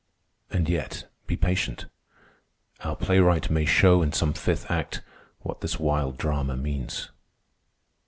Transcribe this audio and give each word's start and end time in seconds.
And 0.49 0.67
yet 0.67 1.07
be 1.27 1.37
patient. 1.37 1.85
Our 2.79 2.95
Playwright 2.95 3.51
may 3.51 3.65
show 3.65 4.01
In 4.01 4.11
some 4.13 4.33
fifth 4.33 4.71
act 4.71 5.03
what 5.41 5.61
this 5.61 5.79
Wild 5.79 6.17
Drama 6.17 6.57
means." 6.57 7.09